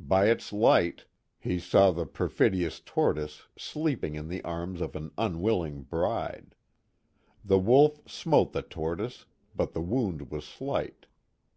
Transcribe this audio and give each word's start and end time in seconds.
By 0.00 0.26
its 0.28 0.52
light 0.52 1.04
he 1.38 1.60
saw 1.60 1.92
the 1.92 2.04
perfidious 2.04 2.80
The 2.80 2.90
Legend 2.96 3.10
of 3.10 3.16
Little 3.16 3.24
Falls 3.28 3.38
37 3.54 3.82
1 3.84 3.84
Tortoise 3.84 3.92
sleeping 4.02 4.14
in 4.16 4.28
the 4.28 4.42
arms 4.42 4.80
of 4.80 4.96
an 4.96 5.10
unwilling 5.16 5.82
bride. 5.84 6.54
The 7.44 7.58
Wolf 7.60 8.00
smote 8.10 8.52
the 8.52 8.62
Tortoise, 8.62 9.26
but 9.54 9.72
the 9.72 9.80
wound 9.82 10.32
was 10.32 10.44
sliglit. 10.44 11.06